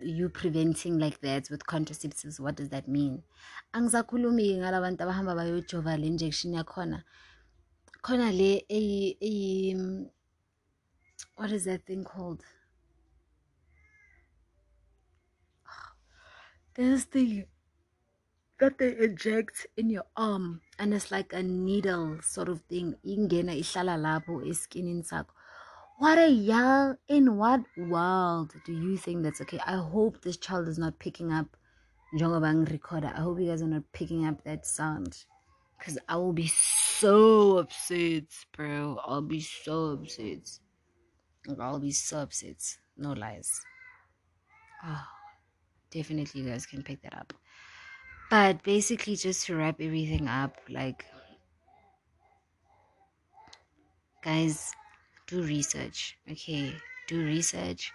[0.00, 3.22] you preventing like that with contraceptives what does that mean?
[3.74, 7.02] Angisakhulumi ngalabantu abahamba bayojova le injection yakhona.
[8.02, 8.60] Khona le
[11.36, 12.42] what is that thing called?
[16.74, 17.46] There's thing
[18.58, 22.94] that they inject in your arm and it's like a needle sort of thing.
[23.06, 25.34] Ingena ihlala lapho eskinini sakho
[26.00, 29.60] what a young in what world do you think that's okay?
[29.66, 31.58] I hope this child is not picking up
[32.18, 33.12] Jongabang recorder.
[33.14, 35.26] I hope you guys are not picking up that sound.
[35.78, 38.24] Cause I will be so upset,
[38.56, 38.98] bro.
[39.04, 40.48] I'll be so upset.
[41.60, 42.78] I'll be so upset.
[42.96, 43.50] No lies.
[44.82, 45.04] Oh,
[45.90, 47.34] definitely you guys can pick that up.
[48.30, 51.04] But basically just to wrap everything up, like
[54.24, 54.72] guys
[55.30, 56.74] do research okay?
[57.06, 57.92] Do research.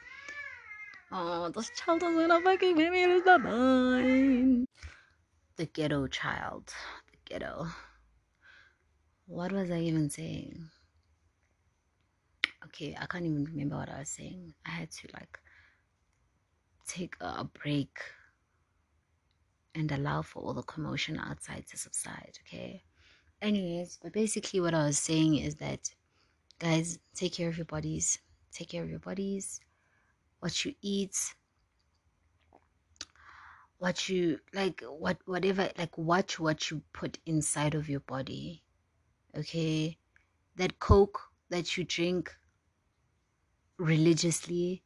[1.12, 4.68] Oh this child is gonna fucking make me lose my mind.
[5.58, 6.74] The ghetto child
[7.12, 7.68] the ghetto.
[9.28, 10.70] What was i even saying?
[12.66, 14.54] Okay i can't even remember what i was saying.
[14.66, 15.38] I had to like
[16.88, 18.00] take a break
[19.74, 22.84] and allow for all the commotion outside to subside okay?
[23.42, 25.90] Anyways but basically what i was saying is that
[26.60, 28.20] guys take care of your bodies.
[28.52, 29.60] Take care of your bodies.
[30.40, 31.36] What you eat.
[33.78, 38.64] What you like what whatever like watch what you put inside of your body.
[39.38, 39.98] Okay?
[40.56, 42.34] That coke that you drink
[43.78, 44.82] religiously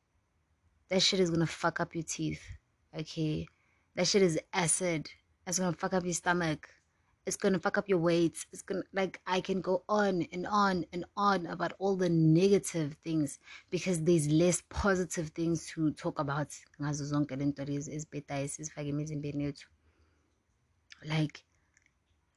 [0.89, 2.41] that shit is gonna fuck up your teeth.
[2.97, 3.47] Okay?
[3.95, 5.09] That shit is acid.
[5.45, 6.67] It's gonna fuck up your stomach
[7.29, 8.47] it's gonna fuck up your weights.
[8.51, 12.97] It's gonna like i can go on and on and on about all the negative
[13.03, 13.37] things
[13.69, 16.47] because there's less positive things to talk about.
[16.81, 19.67] Ngazo zonke lento ezibhedayo sizifake emizimbeni yethu
[21.03, 21.43] like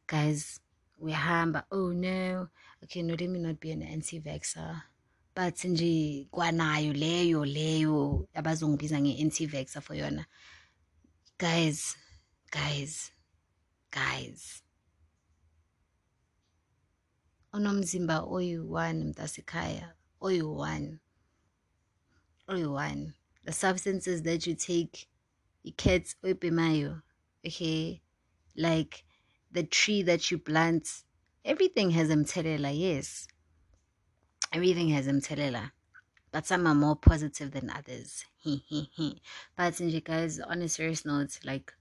[0.06, 0.60] guys
[1.00, 2.48] uyahamba oh no.
[2.84, 4.82] Okay no let me not be an anti-vaxxer.
[5.34, 10.26] But nje kwanayo leyo leyo abazongibiza nge-anti-vaxxer for yona.
[11.38, 11.96] Guys
[12.50, 13.10] guys
[13.90, 14.61] guys
[17.52, 20.98] unomzimba oyi-one mntasekhaya oyi-one
[22.48, 23.14] oyi-one.
[23.44, 25.08] The substances that you take
[25.64, 27.02] i-cats oyibhemayo
[27.46, 28.00] okay
[28.56, 29.04] like
[29.50, 31.02] the tree that you plant
[31.44, 33.28] everything has mthelela yes.
[34.52, 35.72] Everything has mthelela
[36.30, 38.24] but some are more positive than others.
[39.56, 41.72] But nje guys on a serious note like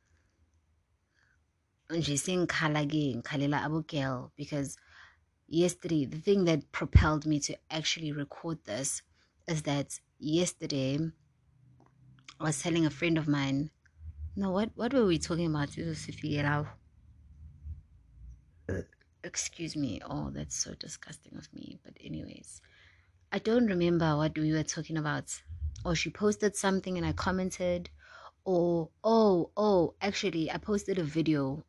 [1.90, 4.78] nje sengikhala ke ngikhalela abo girl because
[5.52, 9.02] yesterday the thing that propelled me to actually record this
[9.48, 10.98] is that yesterday
[12.40, 13.70] I was telling a friend of mine
[14.36, 15.70] no what what were we talking about
[18.70, 18.82] uh.
[19.24, 20.00] excuse me.
[20.10, 21.78] Oh that's so disgusting of me.
[21.84, 22.62] But anyways
[23.34, 25.42] i don't remember what we were talking about.
[25.84, 27.90] Or she posted something and i commented.
[28.46, 31.66] Or oh oh actually i posted a video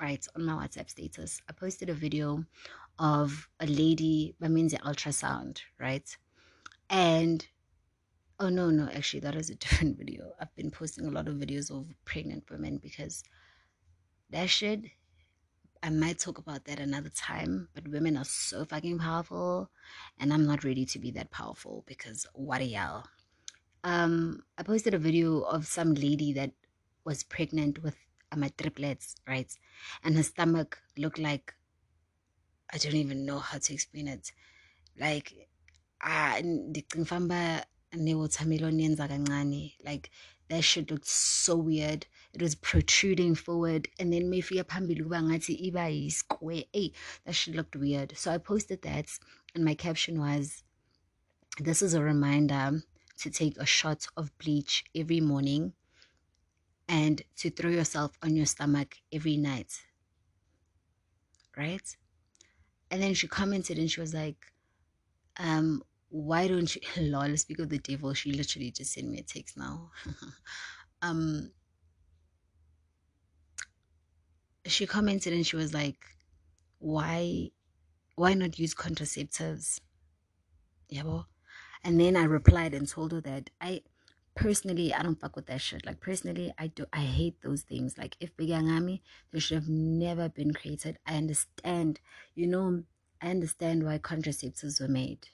[0.00, 1.40] right on my whatsapp status.
[1.48, 2.44] I posted a video
[3.00, 6.16] of a lady that means the ultrasound right
[6.90, 7.48] and
[8.38, 11.34] oh no no actually that is a different video i've been posting a lot of
[11.34, 13.24] videos of pregnant women because
[14.30, 14.84] that shit
[15.82, 19.70] I might talk about that another time, but women are so fucking powerful,
[20.18, 23.08] and I'm not ready to be that powerful because what a yell.
[23.82, 26.52] Um, I posted a video of some lady that
[27.04, 27.96] was pregnant with
[28.30, 29.50] um, triplets, right?
[30.04, 31.54] And her stomach looked like
[32.72, 34.32] I don't even know how to explain it.
[34.98, 35.48] Like,
[36.02, 36.38] ah,
[39.84, 40.10] like
[40.48, 42.06] that shit looked so weird.
[42.32, 46.92] It was protruding forward and then mefika phambili kuba iba square hey
[47.24, 48.16] that shit looked weird.
[48.16, 49.06] So i posted that
[49.54, 50.62] and my caption was
[51.58, 52.82] this is a reminder
[53.18, 55.72] to take a shot of bleach every morning
[56.88, 59.82] and to throw yourself on your stomach every night.
[61.56, 61.96] Right
[62.90, 64.52] and then she commented and she was like
[65.38, 68.12] um why don't you lol speak of the devil.
[68.14, 69.90] She literally just sent me a text now.
[71.02, 71.52] Um
[74.66, 76.04] she commented and she was like
[76.78, 77.50] why
[78.16, 79.80] why not use contraceptives?
[80.88, 81.28] Yeah well
[81.84, 83.82] and then i replied and told her that i
[84.40, 87.98] personally i don't fuck with that shit like personally i do i hate those things
[87.98, 89.00] like if bigangami
[89.32, 92.00] they should have never been created i understand
[92.34, 92.82] you know
[93.20, 95.28] i understand why contraceptives were made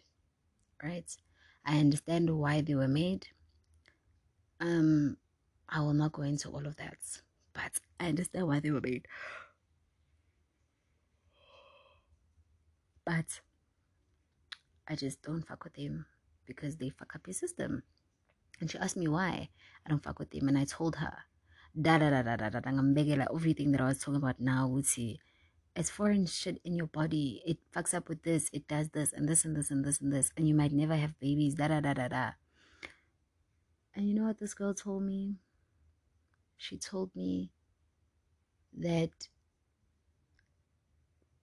[0.83, 1.17] right?
[1.65, 3.29] I understand why they were made.
[4.61, 5.17] Um,
[5.69, 6.99] I will not go into all of that,
[7.53, 9.07] but I understand why they were made.
[13.05, 13.41] But
[14.89, 16.07] I just don't fuck with them
[16.47, 17.83] because they fuck up your system.
[18.61, 19.51] And she asked me why
[19.85, 21.25] I don't fuck with them, and I told her,
[21.81, 25.21] da da da da da da, everything that I was talking about now, see
[25.77, 27.43] it's foreign shit in your body.
[27.45, 30.11] It fucks up with this, it does this, and this, and this, and this, and
[30.11, 32.31] this, and you might never have babies, da da da da da.
[33.95, 35.37] And you know what this girl told me?
[36.57, 37.51] She told me
[38.79, 39.29] that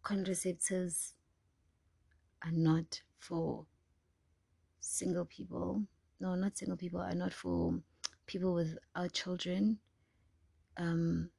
[0.04, 1.14] contraceptives
[2.44, 3.68] are not for
[4.80, 5.84] single people.
[6.20, 7.80] No, not single people, are not for
[8.26, 9.80] people without children.
[10.78, 11.30] Um,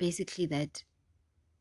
[0.00, 0.82] basically that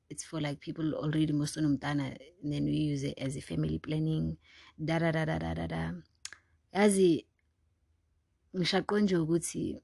[0.09, 4.37] it's for like people already musunomntana and then we use it as a family planning.
[4.83, 5.91] Da da da da da da da.
[6.75, 7.25] Yazi
[8.55, 9.81] ngishaqonje ukuthi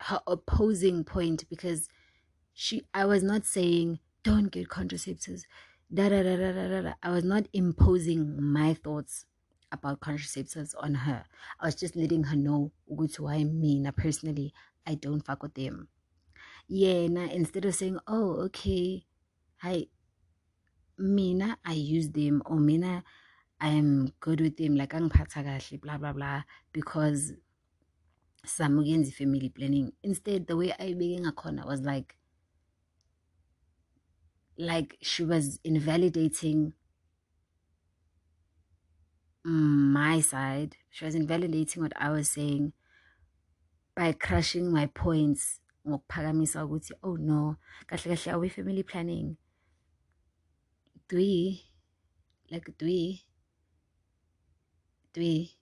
[0.00, 1.88] her opposing point because
[2.54, 5.42] she I was not saying don't get contraceptives.
[5.92, 6.92] Da da da da da da.
[7.02, 9.26] I was not imposing my thoughts
[9.74, 11.24] about contraceptives on her.
[11.60, 14.52] I was just letting her know ukuthi why me personally
[14.86, 15.88] I don't fuck with them.
[16.70, 19.04] Yena instead of saying oh okay
[19.58, 19.86] hi
[20.98, 22.42] mina i use them.
[22.46, 23.04] Or mina
[23.60, 27.32] i'm good with them like angiphatha blah blah blah because
[28.46, 29.92] samukenza family planning.
[30.02, 32.16] Instead the way I began a corner was like
[34.56, 36.74] like she was invalidating
[39.44, 40.76] my side.
[40.90, 42.72] She was invalidating what i was saying
[43.94, 45.60] by crushing my points.
[45.86, 47.56] Ngokuphakamisa ukuthi oh no.
[47.86, 49.36] Kahle kahle are we family planning?
[51.08, 51.64] Three
[52.50, 53.24] like three
[55.12, 55.58] three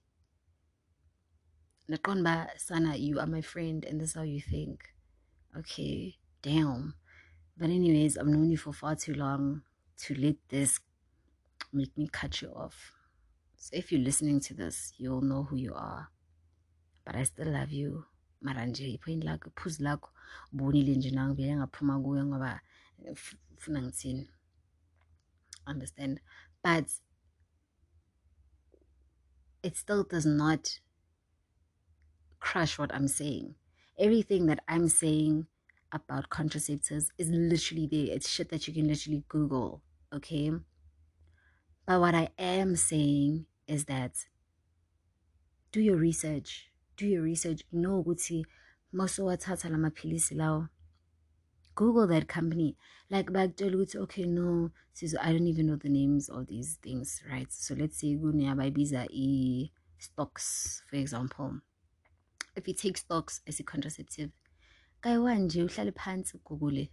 [1.91, 4.95] naqonda sana you are my friend and this is how you think.
[5.59, 6.95] Okay damn.
[7.59, 9.63] But anyways i've known you for far too long
[9.99, 10.79] to let this
[11.73, 13.02] make me cut you off
[13.63, 16.09] so if you're listening to this you'll know who you are
[17.05, 18.05] but i still love you
[18.41, 20.11] mara nje lakho iphuzi lakho
[20.53, 22.61] ubonile nje nangivele ngaphuma kuyo ngoba
[23.71, 24.31] ngithini
[25.67, 26.21] understand
[26.65, 26.89] but
[29.63, 30.81] it still does not
[32.43, 33.55] crush what I'm saying.
[33.99, 35.47] Everything that I'm saying
[35.93, 38.17] about contraceptives is literally there.
[38.17, 39.83] It's shit that you can literally Google,
[40.13, 40.51] okay?
[41.87, 44.27] But what I am saying is that
[45.71, 46.71] do your research.
[46.97, 47.63] Do your research.
[47.73, 48.45] No ukuthi
[48.93, 50.69] masowathatha la maphilisi lawo.
[51.75, 52.77] Google that company.
[53.11, 54.71] Like back to okay, no,
[55.21, 57.51] I don't even know the names of these things, right?
[57.51, 61.61] So let's say kuneabayibiza e stocks, for example
[62.57, 64.31] if you take stocks as a contraceptive
[65.01, 66.91] kayiwa nje uhlale phansi ugoogle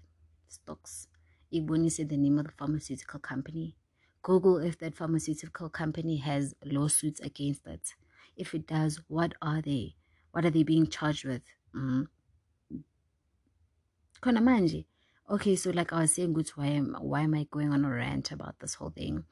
[0.47, 1.09] stocks
[1.51, 3.75] ikubonise the name of the pharmaceutical company
[4.21, 7.93] google if that pharmaceutical company has lawsuits against it.
[8.35, 9.95] If it does what are they?
[10.31, 11.41] What are they being charged with?
[11.75, 12.07] Mm.
[14.21, 14.85] khona
[15.29, 17.89] okay so like i was saying good why am why am i going on a
[17.89, 19.23] rant about this whole thing?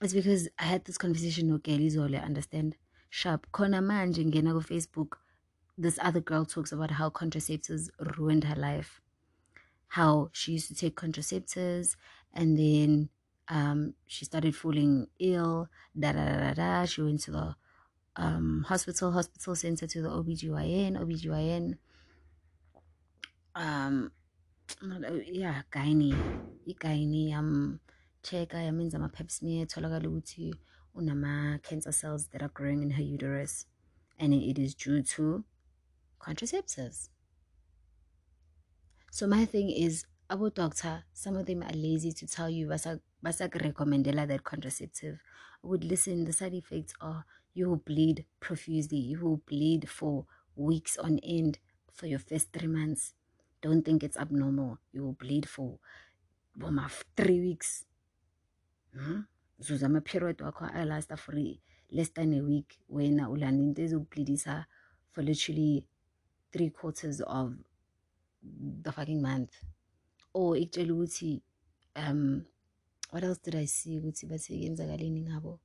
[0.00, 2.76] It's because i had this conversation with Kelly Zole, understand?
[3.10, 3.46] Sharp.
[3.52, 5.18] Khona manje ngena ku facebook
[5.76, 9.00] this other girl talks about how contraceptives ruined her life.
[9.88, 11.96] How she used to take contraceptives
[12.34, 13.08] and then
[13.50, 15.68] um, she started falling ill.
[15.98, 16.84] Da da da da.
[16.86, 17.56] She went to the
[18.16, 21.76] um, hospital, hospital center to the OBGYN, OBGYN.
[23.56, 24.12] Um,
[25.26, 26.14] yeah, gynae,
[26.66, 27.34] gynae.
[27.36, 27.80] Um,
[28.22, 30.54] check yamenza ama pap smear tholakala
[30.96, 33.66] unama cancer cells that are growing in her uterus
[34.18, 35.44] and it is due to
[36.20, 37.08] contraceptives.
[39.10, 43.00] So my thing is, about doctor, some of them are lazy to tell you basa
[43.24, 45.18] recommendela that contraceptive.
[45.62, 50.26] I would listen, the side effects are you will bleed profusely, you will bleed for
[50.54, 51.58] weeks on end
[51.92, 53.14] for your first three months.
[53.60, 54.78] Don't think it's abnormal.
[54.92, 55.78] You will bleed for
[56.56, 57.84] well, three weeks.
[58.96, 59.20] Hmm?
[59.60, 61.34] zuzama period wakho ayalasta for
[61.90, 64.64] less than a week wena ulanda into ezokubleedisa
[65.12, 65.84] for literally
[66.52, 67.54] three quarters of
[68.82, 69.52] the fucking month
[70.34, 71.42] or ikutshela ukuthi
[71.96, 72.44] um
[73.10, 75.58] what else did i see ukuthi bathi yenzakaleni ngabo?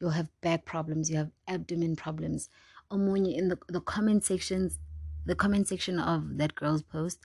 [0.00, 2.48] You'll have back problems you have abdomen problems.
[2.90, 4.78] Omunye in the, the comment sections
[5.24, 7.20] the comment section of that girl's post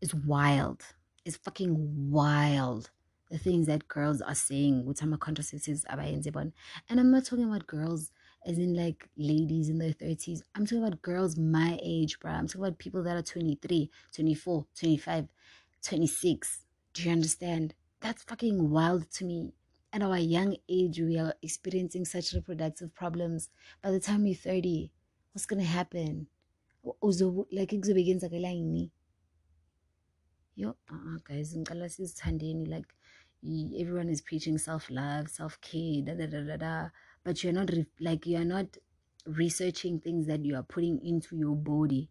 [0.00, 0.82] is wild.
[1.24, 2.90] It's fucking wild
[3.30, 8.10] the things that girls are saying with some contraceptives and i'm not talking about girls
[8.46, 10.40] as in like ladies in their 30s.
[10.54, 12.32] I'm talking about girls my age, bro.
[12.32, 15.28] I'm talking about people that are 23, 24, 25,
[15.82, 16.64] 26.
[16.94, 17.74] Do you understand?
[18.00, 19.54] That's fucking wild to me.
[19.92, 23.48] At our young age, we are experiencing such reproductive problems.
[23.82, 24.92] By the time you're 30,
[25.32, 26.28] what's gonna happen?
[26.82, 28.24] Like, begins
[30.60, 32.90] yo uh-uh, guys ngicala sizithandeni like
[33.80, 36.90] everyone is preaching self-love self-care da da da da da
[37.24, 37.70] but you're not
[38.00, 38.76] like you're not
[39.26, 42.10] researching things that you are putting into your body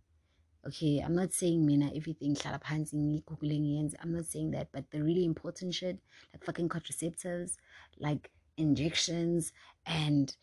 [0.67, 5.97] okay i'm not saying mina everything i'm not saying that but the really important shit
[6.33, 7.57] like fucking contraceptives
[7.97, 8.29] like
[8.59, 9.53] injections
[9.85, 10.35] and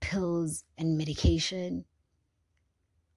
[0.00, 1.84] pills and medication.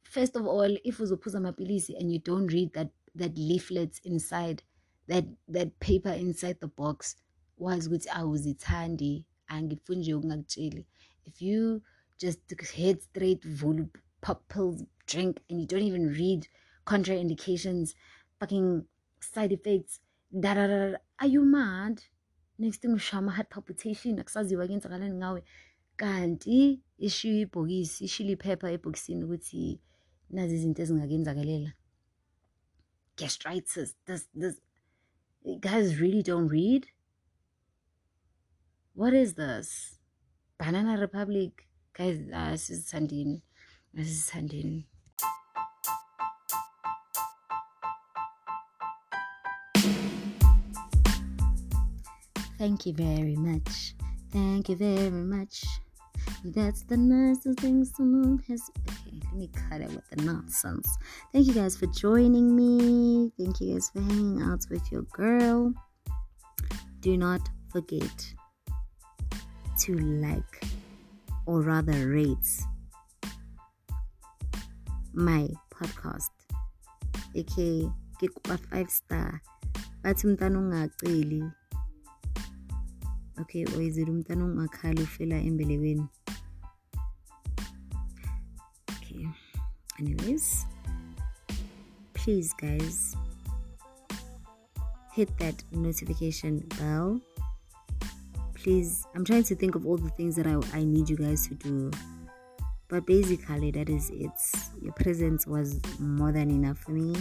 [0.04, 4.64] First of all if uzophuza amapilisi and you don't read that that leaflets inside
[5.08, 7.16] that that paper inside the box
[7.58, 10.86] wazi ukuthi awuzithandi angifuni nje ukungakutsheli.
[11.26, 11.82] If you
[12.18, 12.40] just
[12.76, 13.86] head straight vul
[14.22, 16.48] pop pills drink and you don't even read
[16.86, 17.94] contraindications
[18.40, 18.86] fucking
[19.20, 20.00] side effects
[20.32, 22.04] da da da are you mad?
[22.58, 25.44] Next thing ushama heart palpitation akusaziwa kuyenzakalani ngawe.
[25.98, 29.80] Kanti ishiyo ibhokisi ishilo iphepha ebhokisini ukuthi
[30.30, 31.74] nazi izinto ezingakenzakalela
[33.18, 34.56] gastritis this this
[35.60, 36.88] guys really don't read?
[38.94, 40.00] What is this?
[40.58, 41.68] Banana Republic.
[41.94, 42.52] Guys, uh,
[43.94, 44.32] this
[52.66, 53.94] Thank you very much.
[54.32, 55.64] Thank you very much.
[56.44, 58.72] That's the nicest thing someone has.
[58.90, 59.20] Okay.
[59.24, 60.90] let me cut it with the nonsense.
[61.32, 63.32] Thank you guys for joining me.
[63.38, 65.76] Thank you guys for hanging out with your girl.
[67.02, 68.34] Do not forget
[69.82, 69.94] to
[70.26, 70.66] like
[71.46, 72.50] or rather rate
[75.14, 76.34] my podcast.
[77.38, 77.88] Okay,
[78.50, 79.40] a 5 star.
[80.02, 81.44] Bathi umntana ungaceli.
[83.42, 86.08] Okay, it umntana ungakhali ufela embelekweni?
[88.90, 89.28] Okay.
[90.00, 90.66] Anyways,
[92.14, 93.16] please guys
[95.14, 97.22] hit that notification bell
[98.56, 101.48] please i'm trying to think of all the things that i, I need you guys
[101.48, 101.92] to do
[102.88, 104.32] but basically that is it
[104.82, 107.16] your presence was more than enough for me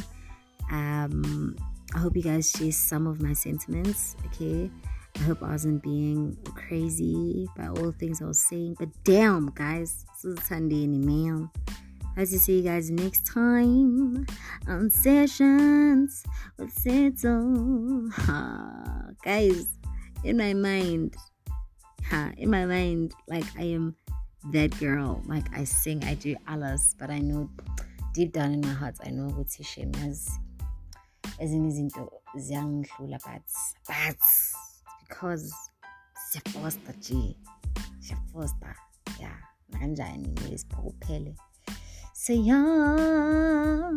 [0.71, 1.55] um
[1.95, 4.71] i hope you guys share some of my sentiments okay
[5.17, 9.47] i hope i wasn't being crazy by all the things i was saying but damn
[9.51, 11.51] guys this is sunday man
[12.17, 14.25] I to see you guys next time
[14.69, 16.23] on sessions
[16.57, 18.07] with Seto.
[19.25, 19.67] guys,
[20.23, 21.17] in my mind,
[22.37, 23.97] in my mind, like I am
[24.53, 25.23] that girl.
[25.27, 27.51] Like I sing, I do alles, but I know
[28.13, 30.39] deep down in my heart, I know what she shame has
[31.39, 33.43] ezinye izinto ziyangihlula but
[33.89, 34.23] but
[35.09, 35.55] cause
[36.31, 37.37] siyafosta g
[38.01, 38.75] siyafosta
[39.21, 39.39] yeah
[39.69, 41.37] nakanjani ngesipho kuphele
[42.13, 43.91] so yeah.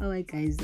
[0.00, 0.56] All right guys